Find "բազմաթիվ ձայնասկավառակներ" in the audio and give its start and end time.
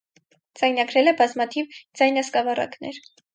1.19-3.01